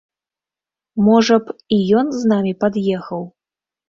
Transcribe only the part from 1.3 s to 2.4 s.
б, і ён з